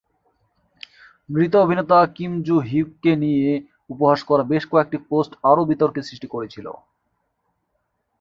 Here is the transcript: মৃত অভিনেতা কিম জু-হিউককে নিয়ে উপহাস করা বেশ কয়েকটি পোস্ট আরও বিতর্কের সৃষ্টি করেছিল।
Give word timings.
মৃত 1.29 1.53
অভিনেতা 1.55 1.99
কিম 2.15 2.31
জু-হিউককে 2.43 3.11
নিয়ে 3.15 3.49
উপহাস 3.89 4.19
করা 4.23 4.43
বেশ 4.43 4.63
কয়েকটি 4.71 4.97
পোস্ট 5.09 5.31
আরও 5.43 5.61
বিতর্কের 5.65 6.07
সৃষ্টি 6.09 6.27
করেছিল। 6.27 6.67